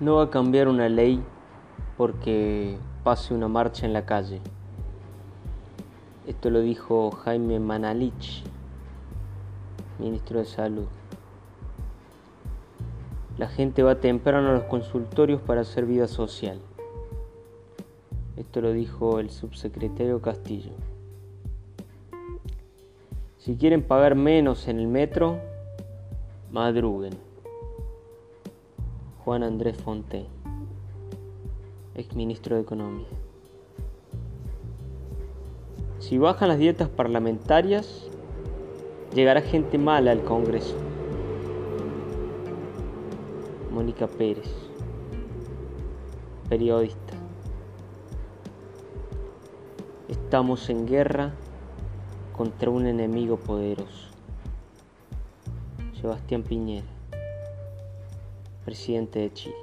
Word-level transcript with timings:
No 0.00 0.14
va 0.14 0.24
a 0.24 0.30
cambiar 0.30 0.68
una 0.68 0.88
ley 0.88 1.20
porque 1.96 2.78
pase 3.02 3.34
una 3.34 3.48
marcha 3.48 3.84
en 3.84 3.92
la 3.92 4.06
calle. 4.06 4.40
Esto 6.24 6.50
lo 6.50 6.60
dijo 6.60 7.10
Jaime 7.10 7.58
Manalich, 7.58 8.44
ministro 9.98 10.38
de 10.38 10.44
Salud. 10.44 10.86
La 13.38 13.48
gente 13.48 13.82
va 13.82 13.96
temprano 13.96 14.50
a 14.50 14.52
los 14.52 14.64
consultorios 14.64 15.40
para 15.40 15.62
hacer 15.62 15.84
vida 15.84 16.06
social. 16.06 16.60
Esto 18.36 18.60
lo 18.60 18.70
dijo 18.70 19.18
el 19.18 19.30
subsecretario 19.30 20.22
Castillo. 20.22 20.70
Si 23.38 23.56
quieren 23.56 23.82
pagar 23.82 24.14
menos 24.14 24.68
en 24.68 24.78
el 24.78 24.86
metro, 24.86 25.40
madruguen. 26.52 27.27
Juan 29.28 29.42
Andrés 29.42 29.76
Fonte, 29.76 30.24
ex 31.94 32.16
ministro 32.16 32.56
de 32.56 32.62
Economía. 32.62 33.08
Si 35.98 36.16
bajan 36.16 36.48
las 36.48 36.58
dietas 36.58 36.88
parlamentarias, 36.88 38.08
llegará 39.14 39.42
gente 39.42 39.76
mala 39.76 40.12
al 40.12 40.24
Congreso. 40.24 40.74
Mónica 43.70 44.06
Pérez, 44.06 44.50
periodista. 46.48 47.12
Estamos 50.08 50.70
en 50.70 50.86
guerra 50.86 51.34
contra 52.34 52.70
un 52.70 52.86
enemigo 52.86 53.36
poderoso. 53.36 54.08
Sebastián 56.00 56.44
Piñera 56.44 56.97
presidente 58.68 59.20
de 59.20 59.32
Chile. 59.32 59.54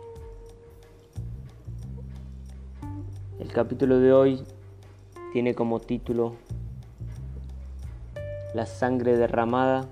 El 3.40 3.54
capítulo 3.54 4.00
de 4.00 4.12
hoy 4.12 4.44
tiene 5.32 5.54
como 5.54 5.80
título 5.80 6.34
La 8.56 8.66
sangre 8.66 9.16
derramada 9.16 9.88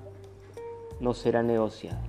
no 0.99 1.13
será 1.13 1.43
negociada. 1.43 2.01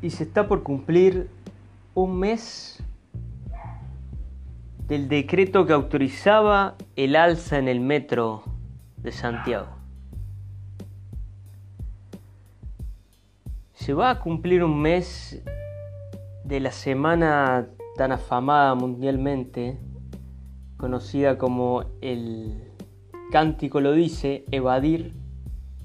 Y 0.00 0.10
se 0.10 0.22
está 0.22 0.46
por 0.46 0.62
cumplir 0.62 1.28
un 1.96 2.20
mes 2.20 2.80
del 4.86 5.08
decreto 5.08 5.66
que 5.66 5.72
autorizaba 5.72 6.76
el 6.94 7.16
alza 7.16 7.58
en 7.58 7.68
el 7.68 7.80
metro 7.80 8.44
de 8.98 9.10
Santiago. 9.10 9.68
Se 13.74 13.92
va 13.94 14.10
a 14.10 14.20
cumplir 14.20 14.62
un 14.62 14.80
mes 14.80 15.42
de 16.44 16.60
la 16.60 16.70
semana 16.70 17.68
tan 17.96 18.12
afamada 18.12 18.74
mundialmente, 18.74 19.78
conocida 20.76 21.36
como 21.36 21.84
el 22.00 22.70
cántico 23.32 23.80
lo 23.80 23.92
dice, 23.92 24.44
evadir, 24.52 25.14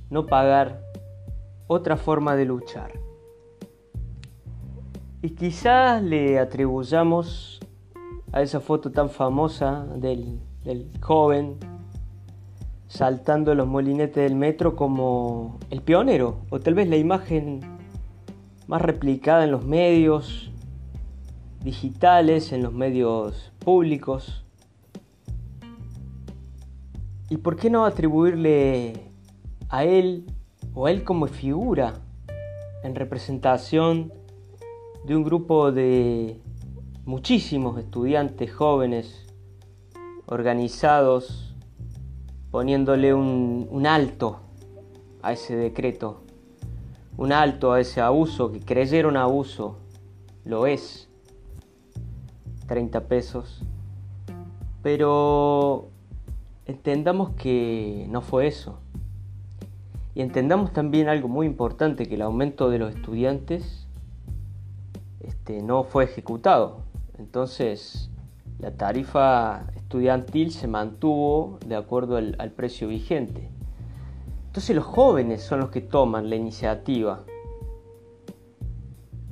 no 0.09 0.27
pagar, 0.27 0.81
otra 1.67 1.97
forma 1.97 2.35
de 2.35 2.45
luchar. 2.45 2.91
Y 5.23 5.31
quizás 5.31 6.03
le 6.03 6.37
atribuyamos 6.39 7.59
a 8.31 8.41
esa 8.41 8.59
foto 8.59 8.91
tan 8.91 9.09
famosa 9.09 9.85
del, 9.95 10.39
joven 11.01 11.57
saltando 12.87 13.55
los 13.55 13.67
molinetes 13.67 14.23
del 14.23 14.35
metro 14.35 14.75
como 14.75 15.59
el 15.69 15.81
pionero, 15.81 16.41
o 16.49 16.59
tal 16.59 16.73
vez 16.73 16.89
la 16.89 16.97
imagen 16.97 17.61
más 18.67 18.81
replicada 18.81 19.45
en 19.45 19.51
los 19.51 19.65
medios 19.65 20.51
digitales, 21.63 22.51
en 22.51 22.63
los 22.63 22.73
medios 22.73 23.53
públicos. 23.59 24.45
¿Y 27.29 27.37
por 27.37 27.55
qué 27.55 27.69
no 27.69 27.85
atribuirle 27.85 29.09
a 29.69 29.85
él 29.85 30.25
o 30.73 30.87
a 30.87 30.91
él 30.91 31.05
como 31.05 31.27
figura 31.27 31.93
en 32.83 32.95
representación 32.95 34.11
de 35.05 35.15
un 35.15 35.23
grupo 35.23 35.71
de 35.71 36.41
muchísimos 37.05 37.79
estudiantes 37.79 38.53
jóvenes 38.53 39.25
organizados 40.27 41.55
poniéndole 42.51 43.13
un, 43.13 43.85
alto 43.87 44.41
a 45.21 45.33
ese 45.33 45.55
decreto, 45.55 46.21
un 47.17 47.31
alto 47.31 47.71
a 47.71 47.79
ese 47.79 48.01
abuso 48.01 48.51
que 48.51 48.59
creyeron 48.59 49.17
abuso, 49.17 49.77
lo 50.45 50.67
es, 50.67 51.09
30 52.67 53.07
pesos, 53.07 53.63
pero 54.83 55.89
entendamos 56.65 57.31
que 57.31 58.05
no 58.09 58.21
fue 58.21 58.47
eso. 58.47 58.79
Y 60.13 60.21
entendamos 60.21 60.73
también 60.73 61.07
algo 61.07 61.29
muy 61.29 61.47
importante, 61.47 62.05
que 62.05 62.15
el 62.15 62.21
aumento 62.21 62.69
de 62.69 62.79
los 62.79 62.93
estudiantes 62.93 63.87
este, 65.21 65.61
no 65.61 65.83
fue 65.83 66.03
ejecutado. 66.03 66.90
Entonces, 67.17 68.09
la 68.59 68.71
tarifa 68.71 69.65
estudiantil 69.75 70.51
se 70.51 70.67
mantuvo 70.67 71.57
de 71.65 71.75
acuerdo 71.75 72.17
al, 72.17 72.51
precio 72.51 72.87
vigente. 72.87 73.49
Entonces 74.47 74.75
los 74.75 74.85
jóvenes 74.85 75.41
son 75.41 75.59
los 75.59 75.69
que 75.69 75.81
toman 75.81 76.29
la 76.29 76.35
iniciativa 76.35 77.23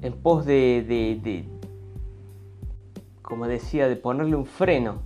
en 0.02 0.14
pos 0.14 0.46
de, 0.46 1.46
como 3.22 3.48
decía, 3.48 3.88
de 3.88 3.98
ponerle 3.98 4.36
un 4.36 4.46
freno 4.46 5.02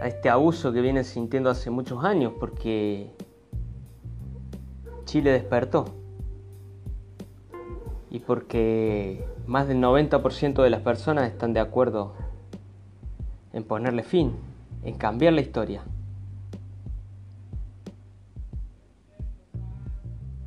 a 0.00 0.06
este 0.06 0.28
abuso 0.28 0.72
que 0.72 0.80
vienen 0.80 1.04
sintiendo 1.04 1.50
hace 1.50 1.70
muchos 1.70 2.04
años, 2.04 2.34
porque 2.38 3.10
Chile 5.06 5.32
despertó 5.32 5.86
y 8.10 8.20
porque 8.20 9.24
más 9.46 9.68
del 9.68 9.78
90% 9.78 10.62
de 10.62 10.70
las 10.70 10.80
personas 10.80 11.28
están 11.28 11.52
de 11.52 11.60
acuerdo 11.60 12.14
en 13.52 13.64
ponerle 13.64 14.02
fin, 14.02 14.34
en 14.84 14.96
cambiar 14.96 15.32
la 15.32 15.40
historia. 15.40 15.82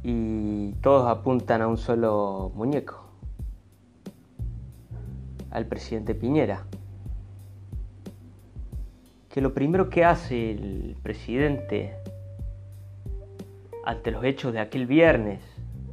Y 0.04 0.74
todos 0.82 1.08
apuntan 1.08 1.62
a 1.62 1.68
un 1.68 1.78
solo 1.78 2.52
muñeco, 2.56 3.04
al 5.52 5.66
presidente 5.66 6.16
Piñera. 6.16 6.66
Que 9.30 9.42
lo 9.42 9.54
primero 9.54 9.90
que 9.90 10.06
hace 10.06 10.52
el 10.52 10.96
presidente 11.04 11.96
ante 13.84 14.12
los 14.12 14.24
hechos 14.24 14.54
de 14.54 14.60
aquel 14.60 14.88
viernes, 14.88 15.42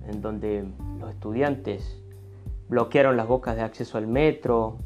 en 0.07 0.21
donde 0.23 0.65
los 0.99 1.11
estudiantes 1.11 2.03
bloquearon 2.69 3.17
las 3.17 3.29
bocas 3.29 3.57
de 3.57 3.63
acceso 3.63 3.99
al 3.99 4.07
metro, 4.07 4.79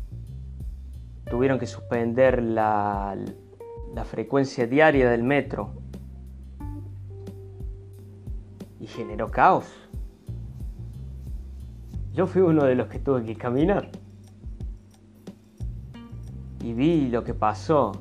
tuvieron 1.28 1.58
que 1.58 1.66
suspender 1.66 2.42
la, 2.42 3.16
frecuencia 4.04 4.66
diaria 4.66 5.10
del 5.10 5.22
metro 5.22 5.72
y 8.78 8.86
generó 8.86 9.30
caos. 9.30 9.66
Yo 12.12 12.26
fui 12.26 12.42
uno 12.42 12.64
de 12.64 12.74
los 12.74 12.88
que 12.88 12.98
tuve 12.98 13.24
que 13.24 13.36
caminar 13.36 13.90
y 16.62 16.72
vi 16.72 17.08
lo 17.08 17.22
que 17.22 17.34
pasó. 17.34 17.92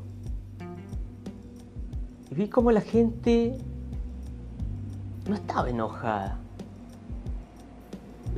Y 2.32 2.36
vi 2.36 2.48
cómo 2.48 2.72
la 2.72 2.82
gente 2.82 3.58
no 5.28 5.36
estaba 5.36 5.70
enojada 5.70 6.40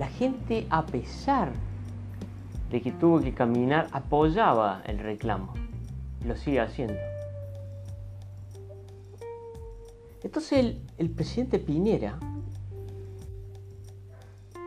la 0.02 0.08
gente 0.08 0.66
a 0.72 0.84
pesar 0.84 1.52
de 2.72 2.82
que 2.82 2.92
tuvo 2.92 3.22
que 3.22 3.36
caminar 3.36 3.88
apoyaba 3.92 4.82
el 4.88 4.98
reclamo. 4.98 5.54
Lo 6.26 6.36
sigue 6.36 6.60
haciendo. 6.60 6.96
Entonces 10.24 10.78
el, 10.98 11.10
presidente 11.12 11.60
Piñera, 11.60 12.18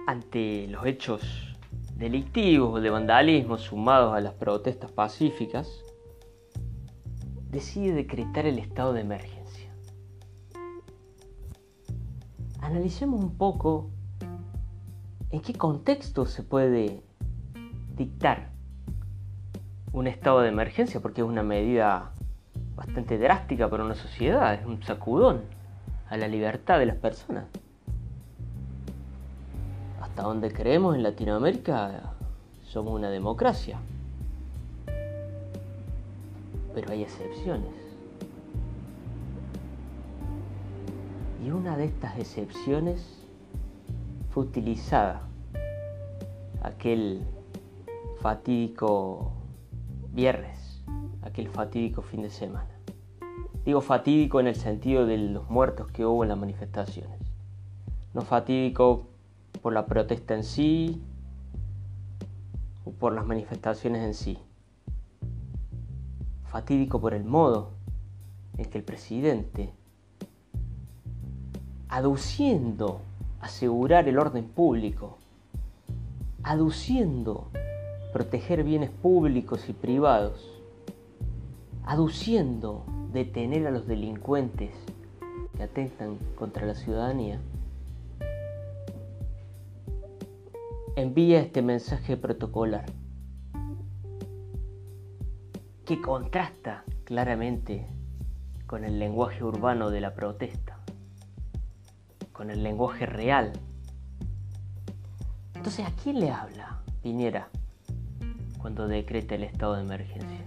ante 0.06 0.68
los 0.68 0.86
hechos 0.86 1.56
delictivos 1.96 2.80
de 2.80 2.90
vandalismo 2.90 3.58
sumados 3.58 4.14
a 4.14 4.20
las 4.20 4.34
protestas 4.34 4.92
pacíficas, 4.92 5.82
decide 7.50 7.92
decretar 7.92 8.46
el 8.46 8.60
estado 8.60 8.92
de 8.92 9.00
emergencia. 9.00 9.74
Analicemos 12.60 13.20
un 13.20 13.36
poco 13.36 13.90
¿En 15.34 15.40
qué 15.40 15.52
contexto 15.52 16.26
se 16.26 16.44
puede 16.44 17.02
dictar 17.96 18.50
un 19.92 20.06
estado 20.06 20.42
de 20.42 20.48
emergencia? 20.48 21.00
Porque 21.00 21.22
es 21.22 21.26
una 21.26 21.42
medida 21.42 22.12
bastante 22.76 23.18
drástica 23.18 23.68
para 23.68 23.82
una 23.82 23.96
sociedad, 23.96 24.54
es 24.54 24.64
un 24.64 24.80
sacudón 24.84 25.40
a 26.08 26.16
la 26.16 26.28
libertad 26.28 26.78
de 26.78 26.86
las 26.86 26.94
personas. 26.98 27.46
Hasta 30.00 30.22
donde 30.22 30.52
creemos 30.52 30.94
en 30.94 31.02
Latinoamérica 31.02 32.14
somos 32.62 32.94
una 32.94 33.10
democracia. 33.10 33.80
Pero 36.76 36.92
hay 36.92 37.02
excepciones. 37.02 37.74
Y 41.44 41.50
una 41.50 41.76
de 41.76 41.86
estas 41.86 42.20
excepciones 42.20 43.23
fue 44.34 44.42
utilizada 44.42 45.22
aquel 46.60 47.22
fatídico 48.20 49.30
viernes, 50.12 50.82
aquel 51.22 51.48
fatídico 51.48 52.02
fin 52.02 52.22
de 52.22 52.30
semana. 52.30 52.68
Digo 53.64 53.80
fatídico 53.80 54.40
en 54.40 54.48
el 54.48 54.56
sentido 54.56 55.06
de 55.06 55.18
los 55.18 55.48
muertos 55.48 55.86
que 55.92 56.04
hubo 56.04 56.24
en 56.24 56.30
las 56.30 56.38
manifestaciones. 56.38 57.20
No 58.12 58.22
fatídico 58.22 59.06
por 59.62 59.72
la 59.72 59.86
protesta 59.86 60.34
en 60.34 60.42
sí 60.42 61.00
o 62.84 62.90
por 62.90 63.12
las 63.12 63.24
manifestaciones 63.24 64.02
en 64.02 64.14
sí. 64.14 64.38
Fatídico 66.46 67.00
por 67.00 67.14
el 67.14 67.22
modo 67.22 67.70
en 68.58 68.64
que 68.64 68.78
el 68.78 68.84
presidente, 68.84 69.72
aduciendo 71.88 73.00
asegurar 73.44 74.08
el 74.08 74.18
orden 74.18 74.46
público, 74.46 75.18
aduciendo 76.42 77.48
proteger 78.14 78.64
bienes 78.64 78.88
públicos 78.88 79.68
y 79.68 79.74
privados, 79.74 80.62
aduciendo 81.84 82.86
detener 83.12 83.66
a 83.66 83.70
los 83.70 83.86
delincuentes 83.86 84.70
que 85.54 85.62
atentan 85.62 86.16
contra 86.36 86.64
la 86.64 86.74
ciudadanía, 86.74 87.38
envía 90.96 91.40
este 91.40 91.60
mensaje 91.60 92.16
protocolar 92.16 92.86
que 95.84 96.00
contrasta 96.00 96.84
claramente 97.04 97.86
con 98.66 98.84
el 98.84 98.98
lenguaje 98.98 99.44
urbano 99.44 99.90
de 99.90 100.00
la 100.00 100.14
protesta, 100.14 100.63
con 102.34 102.50
el 102.50 102.62
lenguaje 102.62 103.06
real. 103.06 103.52
Entonces, 105.54 105.86
¿a 105.86 105.92
quién 106.02 106.20
le 106.20 106.30
habla 106.30 106.82
Piñera 107.00 107.48
cuando 108.58 108.86
decreta 108.88 109.36
el 109.36 109.44
estado 109.44 109.76
de 109.76 109.82
emergencia? 109.82 110.44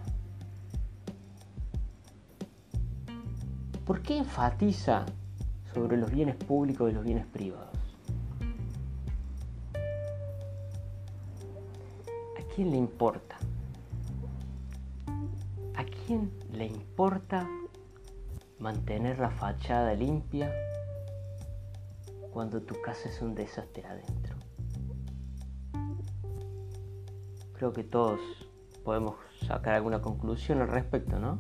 ¿Por 3.86 4.02
qué 4.02 4.18
enfatiza 4.18 5.06
sobre 5.74 5.96
los 5.96 6.12
bienes 6.12 6.36
públicos 6.36 6.92
y 6.92 6.94
los 6.94 7.06
bienes 7.06 7.26
privados? 7.26 7.80
¿A 12.38 12.54
quién 12.54 12.70
le 12.70 12.78
importa? 12.78 13.38
¿A 15.74 15.86
quién 15.86 16.32
le 16.52 16.66
importa 16.66 17.48
mantener 18.60 19.20
la 19.20 19.30
fachada 19.30 19.94
limpia 19.94 20.52
cuando 22.32 22.62
tu 22.62 22.80
casa 22.82 23.10
es 23.10 23.22
un 23.22 23.36
desastre 23.36 23.86
adentro? 23.86 24.36
Creo 27.54 27.74
que 27.74 27.84
todos 27.84 28.20
podemos 28.84 29.16
sacar 29.48 29.74
alguna 29.74 30.02
conclusión 30.02 30.62
al 30.62 30.68
respecto, 30.68 31.20
¿no? 31.20 31.40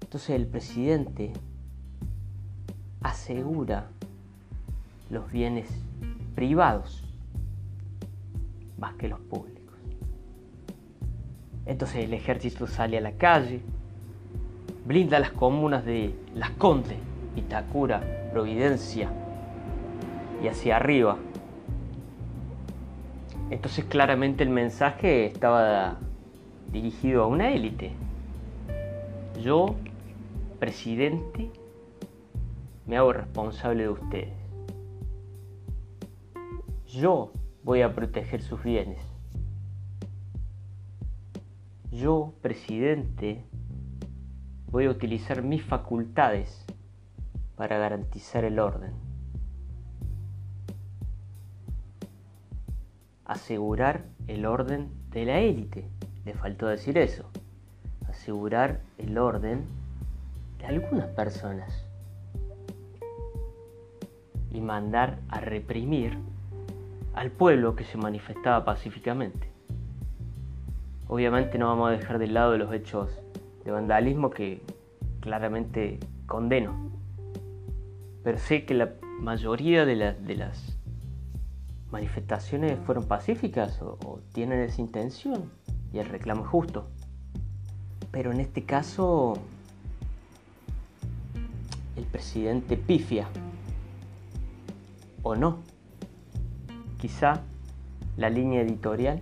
Entonces 0.00 0.30
el 0.30 0.46
presidente 0.46 1.32
asegura 3.02 3.88
los 5.10 5.30
bienes 5.30 5.68
privados 6.34 7.04
más 8.78 8.94
que 8.94 9.08
los 9.08 9.20
públicos. 9.20 9.76
Entonces 11.66 12.04
el 12.04 12.14
ejército 12.14 12.66
sale 12.66 12.96
a 12.96 13.00
la 13.00 13.12
calle, 13.12 13.60
blinda 14.86 15.18
las 15.18 15.32
comunas 15.32 15.84
de 15.84 16.14
Las 16.34 16.50
Condes, 16.52 16.98
Itacura, 17.36 18.00
Providencia 18.32 19.10
y 20.42 20.48
hacia 20.48 20.76
arriba. 20.76 21.16
Entonces 23.50 23.84
claramente 23.86 24.42
el 24.42 24.50
mensaje 24.50 25.26
estaba 25.26 25.96
dirigido 26.70 27.24
a 27.24 27.26
una 27.26 27.50
élite. 27.50 27.92
Yo 29.42 29.76
presidente, 30.58 31.50
me 32.86 32.96
hago 32.96 33.12
responsable 33.12 33.84
de 33.84 33.88
ustedes. 33.88 34.32
Yo 36.86 37.32
voy 37.62 37.82
a 37.82 37.94
proteger 37.94 38.42
sus 38.42 38.62
bienes. 38.62 38.98
Yo, 41.90 42.34
presidente, 42.42 43.44
voy 44.70 44.86
a 44.86 44.90
utilizar 44.90 45.42
mis 45.42 45.62
facultades 45.62 46.64
para 47.58 47.76
garantizar 47.76 48.44
el 48.44 48.60
orden. 48.60 48.92
Asegurar 53.24 54.04
el 54.28 54.46
orden 54.46 54.88
de 55.10 55.24
la 55.24 55.40
élite. 55.40 55.84
Le 56.24 56.34
faltó 56.34 56.68
decir 56.68 56.96
eso. 56.96 57.24
Asegurar 58.08 58.80
el 58.96 59.18
orden 59.18 59.64
de 60.58 60.66
algunas 60.66 61.08
personas 61.08 61.84
y 64.52 64.60
mandar 64.60 65.18
a 65.28 65.40
reprimir 65.40 66.16
al 67.14 67.32
pueblo 67.32 67.74
que 67.74 67.84
se 67.84 67.98
manifestaba 67.98 68.64
pacíficamente. 68.64 69.50
Obviamente 71.08 71.58
no 71.58 71.66
vamos 71.66 71.88
a 71.88 71.92
dejar 71.92 72.18
de 72.18 72.28
lado 72.28 72.56
los 72.56 72.72
hechos 72.72 73.10
de 73.64 73.72
vandalismo 73.72 74.30
que 74.30 74.62
claramente 75.20 75.98
condeno, 76.26 76.87
pero 78.22 78.38
sé 78.38 78.64
que 78.64 78.74
la 78.74 78.94
mayoría 79.20 79.84
de, 79.84 79.96
las 79.96 80.76
manifestaciones 81.90 82.78
fueron 82.84 83.04
pacíficas 83.04 83.80
o, 83.82 83.98
o 84.04 84.20
tienen 84.32 84.60
esa 84.60 84.80
intención 84.80 85.50
y 85.92 85.98
el 85.98 86.06
reclamo 86.06 86.42
es 86.44 86.48
justo. 86.48 86.88
Pero 88.10 88.32
en 88.32 88.40
este 88.40 88.64
caso 88.64 89.34
el 91.96 92.04
presidente 92.04 92.76
pifia. 92.76 93.28
¿O 95.22 95.34
no? 95.34 95.58
Quizá 96.98 97.42
la 98.16 98.30
línea 98.30 98.62
editorial 98.62 99.20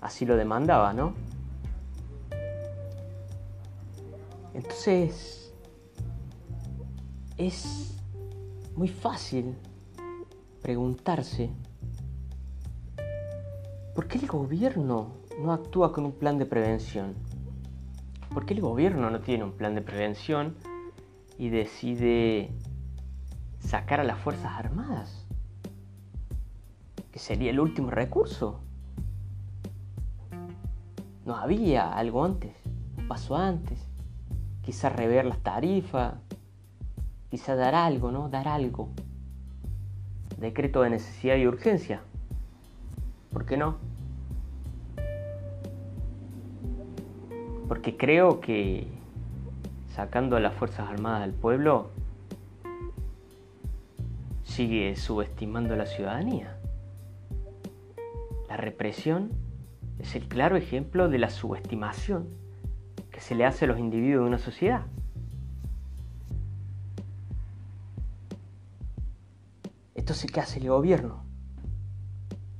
así 0.00 0.26
lo 0.26 0.36
demandaba, 0.36 0.92
¿no? 0.92 1.14
Entonces, 4.52 5.43
es 7.46 7.96
muy 8.76 8.88
fácil 8.88 9.54
preguntarse, 10.62 11.50
¿por 13.94 14.08
qué 14.08 14.18
el 14.18 14.26
gobierno 14.26 15.12
no 15.40 15.52
actúa 15.52 15.92
con 15.92 16.04
un 16.04 16.12
plan 16.12 16.38
de 16.38 16.46
prevención? 16.46 17.14
¿Por 18.32 18.46
qué 18.46 18.54
el 18.54 18.60
gobierno 18.60 19.10
no 19.10 19.20
tiene 19.20 19.44
un 19.44 19.52
plan 19.52 19.74
de 19.74 19.82
prevención 19.82 20.56
y 21.38 21.50
decide 21.50 22.50
sacar 23.60 24.00
a 24.00 24.04
las 24.04 24.18
Fuerzas 24.18 24.52
Armadas, 24.52 25.26
que 27.10 27.18
sería 27.18 27.50
el 27.50 27.60
último 27.60 27.90
recurso. 27.90 28.60
No 31.24 31.36
había 31.36 31.92
algo 31.92 32.24
antes, 32.24 32.54
un 32.98 33.08
paso 33.08 33.36
antes, 33.36 33.78
quizá 34.62 34.90
rever 34.90 35.24
las 35.24 35.38
tarifas, 35.38 36.14
quizá 37.34 37.56
dar 37.56 37.74
algo, 37.74 38.12
¿no? 38.12 38.28
Dar 38.28 38.46
algo. 38.46 38.90
Decreto 40.38 40.82
de 40.82 40.90
necesidad 40.90 41.34
y 41.34 41.48
urgencia. 41.48 42.00
¿Por 43.32 43.44
qué 43.44 43.56
no? 43.56 43.76
Porque 47.66 47.96
creo 47.96 48.40
que 48.40 48.86
sacando 49.96 50.36
a 50.36 50.40
las 50.40 50.54
Fuerzas 50.54 50.88
Armadas 50.88 51.22
del 51.22 51.32
pueblo, 51.32 51.90
sigue 54.44 54.94
subestimando 54.94 55.74
a 55.74 55.76
la 55.76 55.86
ciudadanía. 55.86 56.56
La 58.48 58.56
represión 58.56 59.32
es 59.98 60.14
el 60.14 60.28
claro 60.28 60.54
ejemplo 60.54 61.08
de 61.08 61.18
la 61.18 61.30
subestimación 61.30 62.28
que 63.10 63.18
se 63.18 63.34
le 63.34 63.44
hace 63.44 63.64
a 63.64 63.68
los 63.68 63.80
individuos 63.80 64.22
de 64.22 64.28
una 64.28 64.38
sociedad. 64.38 64.86
Entonces, 69.94 70.30
¿qué 70.30 70.40
hace 70.40 70.58
el 70.58 70.68
gobierno? 70.68 71.22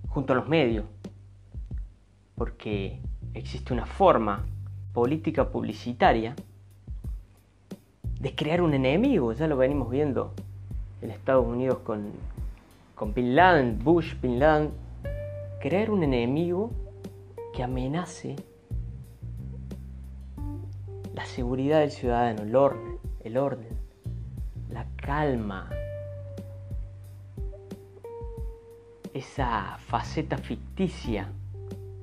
Junto 0.09 0.33
a 0.33 0.37
los 0.37 0.49
medios. 0.49 0.85
Porque 2.37 3.01
existe 3.35 3.73
una 3.73 3.87
forma 3.87 4.45
política 4.93 5.51
publicitaria 5.51 6.37
de 8.21 8.35
crear 8.35 8.63
un 8.63 8.73
enemigo, 8.75 9.33
ya 9.33 9.47
lo 9.47 9.57
venimos 9.57 9.91
viendo 9.91 10.33
en 11.03 11.11
Estados 11.11 11.47
Unidos 11.47 11.79
con, 11.81 12.13
con 12.95 13.13
Bin 13.13 13.37
Bush, 13.83 14.15
Bin 14.21 14.39
Laden, 14.39 14.71
crear 15.61 15.91
un 15.91 16.03
enemigo 16.03 16.71
que 17.53 17.63
amenace 17.63 18.37
la 21.15 21.27
seguridad 21.27 21.81
del 21.81 21.91
ciudadano, 21.91 22.43
el 22.43 22.57
orden, 22.57 22.99
el 23.25 23.37
orden, 23.37 23.77
la 24.71 24.87
calma, 24.97 25.69
esa 29.15 29.79
faceta 29.79 30.37
ficticia 30.37 31.31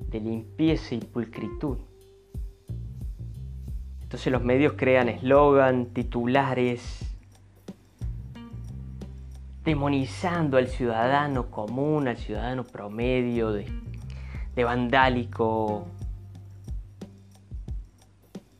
de 0.07 0.19
limpieza 0.21 0.95
y 0.95 0.99
pulcritud. 0.99 1.77
Entonces 4.01 4.31
los 4.31 4.43
medios 4.43 4.73
crean 4.77 5.09
eslogan, 5.09 5.87
titulares, 5.87 7.15
demonizando 9.63 10.57
al 10.57 10.67
ciudadano 10.67 11.51
común, 11.51 12.07
al 12.07 12.17
ciudadano 12.17 12.63
promedio, 12.63 13.51
de, 13.51 13.67
de 14.55 14.63
vandálico, 14.63 15.87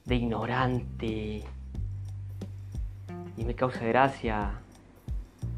de 0.06 0.16
ignorante. 0.16 1.44
Y 3.38 3.46
me 3.46 3.56
causa 3.56 3.84
gracia 3.86 4.61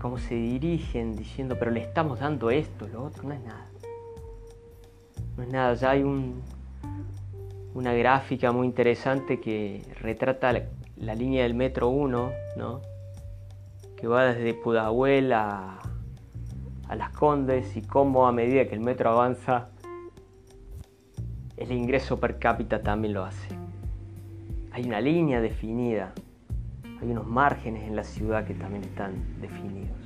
cómo 0.03 0.17
se 0.17 0.36
dirigen 0.36 1.15
diciendo, 1.15 1.55
pero 1.57 1.72
le 1.72 1.79
estamos 1.79 2.19
dando 2.19 2.51
esto, 2.51 2.89
lo 2.89 3.05
otro, 3.05 3.24
no 3.24 3.33
es 3.33 3.39
nada. 3.39 3.69
No 5.38 5.43
es 5.43 5.50
nada, 5.50 5.74
ya 5.75 5.91
hay 5.91 6.03
un, 6.03 6.41
una 7.74 7.93
gráfica 7.93 8.51
muy 8.51 8.67
interesante 8.67 9.39
que 9.39 9.81
retrata 10.01 10.51
la, 10.98 11.15
línea 11.15 11.43
del 11.43 11.53
metro 11.53 11.88
1, 11.88 12.31
¿no? 12.57 12.81
que 13.95 14.05
va 14.10 14.25
desde 14.25 14.53
Pudahuel 14.53 15.31
a, 15.31 15.79
a 16.89 16.95
Las 16.98 17.12
Condes 17.12 17.77
y 17.77 17.81
cómo 17.81 18.27
a 18.27 18.33
medida 18.33 18.67
que 18.67 18.75
el 18.75 18.81
metro 18.81 19.10
avanza, 19.10 19.69
el 21.55 21.72
ingreso 21.72 22.19
per 22.19 22.39
cápita 22.39 22.83
también 22.83 23.13
lo 23.13 23.24
hace. 23.24 23.48
Hay 24.74 24.83
una 24.83 25.00
línea 25.00 25.39
definida 25.39 26.13
hay 27.03 27.12
unos 27.12 27.27
márgenes 27.27 27.83
en 27.83 27.98
la 27.98 28.05
ciudad 28.05 28.45
que 28.45 28.53
también 28.53 28.86
están 28.86 29.41
definidos 29.41 29.98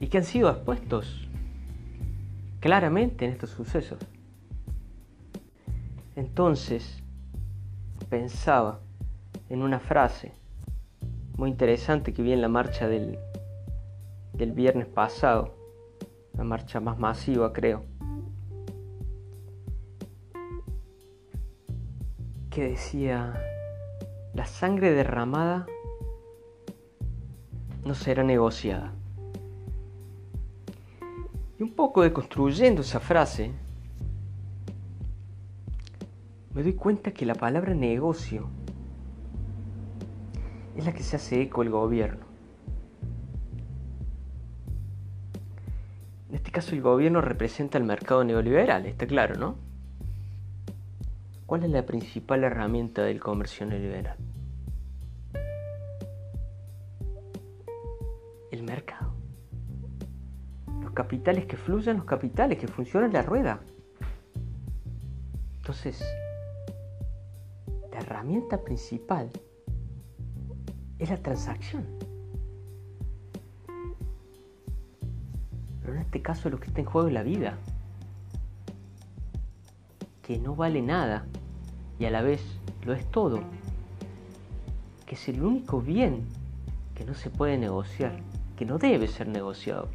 y 0.00 0.08
que 0.08 0.18
han 0.18 0.24
sido 0.24 0.50
expuestos 0.50 1.28
claramente 2.58 3.24
en 3.24 3.30
estos 3.30 3.50
sucesos. 3.50 4.00
Entonces, 6.16 7.04
pensaba 8.08 8.80
en 9.48 9.62
una 9.62 9.78
frase 9.78 10.32
muy 11.36 11.50
interesante 11.50 12.12
que 12.12 12.22
vi 12.22 12.32
en 12.32 12.40
la 12.40 12.48
marcha 12.48 12.88
del, 12.88 13.16
del 14.32 14.52
viernes 14.52 14.86
pasado, 14.86 15.54
la 16.36 16.42
marcha 16.42 16.80
más 16.80 16.98
masiva 16.98 17.52
creo, 17.52 17.84
que 22.50 22.70
decía, 22.70 23.34
la 24.34 24.46
sangre 24.46 24.92
derramada 24.92 25.66
no 27.84 27.94
será 27.94 28.24
negociada. 28.24 28.92
Y 31.58 31.62
un 31.62 31.72
poco 31.72 32.02
deconstruyendo 32.02 32.82
esa 32.82 32.98
frase, 32.98 33.52
me 36.52 36.62
doy 36.62 36.74
cuenta 36.74 37.12
que 37.12 37.26
la 37.26 37.34
palabra 37.34 37.74
negocio 37.74 38.48
es 40.76 40.84
la 40.84 40.92
que 40.92 41.02
se 41.04 41.16
hace 41.16 41.42
eco 41.42 41.62
el 41.62 41.70
gobierno. 41.70 42.24
En 46.28 46.34
este 46.34 46.50
caso 46.50 46.74
el 46.74 46.82
gobierno 46.82 47.20
representa 47.20 47.78
el 47.78 47.84
mercado 47.84 48.24
neoliberal, 48.24 48.86
está 48.86 49.06
claro, 49.06 49.36
¿no? 49.36 49.63
¿Cuál 51.46 51.64
es 51.64 51.70
la 51.70 51.84
principal 51.84 52.42
herramienta 52.42 53.02
del 53.02 53.20
comercio 53.20 53.66
neoliberal? 53.66 54.16
El 58.50 58.62
mercado. 58.62 59.12
Los 60.80 60.92
capitales 60.92 61.44
que 61.44 61.58
fluyen, 61.58 61.98
los 61.98 62.06
capitales 62.06 62.58
que 62.58 62.66
funcionan 62.66 63.12
la 63.12 63.20
rueda. 63.20 63.60
Entonces, 65.56 66.02
la 67.92 67.98
herramienta 67.98 68.62
principal 68.64 69.28
es 70.98 71.10
la 71.10 71.18
transacción. 71.18 71.84
Pero 75.82 75.94
en 75.94 76.00
este 76.00 76.22
caso 76.22 76.48
lo 76.48 76.58
que 76.58 76.68
está 76.68 76.80
en 76.80 76.86
juego 76.86 77.08
es 77.08 77.14
la 77.14 77.22
vida 77.22 77.58
que 80.26 80.38
no 80.38 80.56
vale 80.56 80.80
nada 80.80 81.26
y 81.98 82.06
a 82.06 82.10
la 82.10 82.22
vez 82.22 82.42
lo 82.84 82.94
es 82.94 83.08
todo, 83.10 83.40
que 85.06 85.14
es 85.14 85.28
el 85.28 85.42
único 85.42 85.80
bien 85.80 86.26
que 86.94 87.04
no 87.04 87.14
se 87.14 87.30
puede 87.30 87.58
negociar, 87.58 88.16
que 88.56 88.64
no 88.64 88.78
debe 88.78 89.06
ser 89.06 89.28
negociado, 89.28 89.88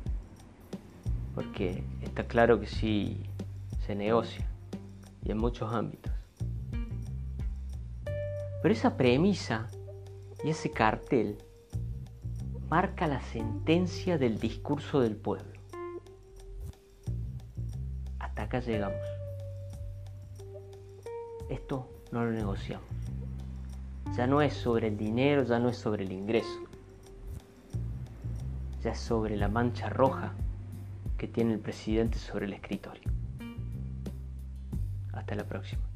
porque 1.33 1.83
está 2.01 2.25
claro 2.25 2.59
que 2.59 2.67
sí 2.67 3.23
se 3.85 3.95
negocia 3.95 4.47
y 5.23 5.31
en 5.31 5.37
muchos 5.37 5.73
ámbitos. 5.73 6.13
Pero 8.61 8.73
esa 8.73 8.97
premisa 8.97 9.67
y 10.43 10.49
ese 10.49 10.69
cartel 10.69 11.37
marca 12.69 13.07
la 13.07 13.21
sentencia 13.21 14.17
del 14.17 14.37
discurso 14.37 14.99
del 14.99 15.15
pueblo. 15.15 15.59
Hasta 18.19 18.43
acá 18.43 18.59
llegamos. 18.59 18.99
Esto 21.49 21.89
no 22.11 22.23
lo 22.23 22.31
negociamos. 22.31 22.87
Ya 24.15 24.27
no 24.27 24.41
es 24.41 24.53
sobre 24.53 24.87
el 24.87 24.97
dinero, 24.97 25.43
ya 25.43 25.59
no 25.59 25.69
es 25.69 25.77
sobre 25.77 26.03
el 26.03 26.11
ingreso. 26.11 26.59
Ya 28.83 28.91
es 28.91 28.99
sobre 28.99 29.35
la 29.35 29.47
mancha 29.49 29.89
roja 29.89 30.33
que 31.17 31.27
tiene 31.27 31.53
el 31.53 31.59
presidente 31.59 32.17
sobre 32.17 32.45
el 32.45 32.53
escritorio. 32.53 33.11
Hasta 35.11 35.35
la 35.35 35.43
próxima. 35.43 35.88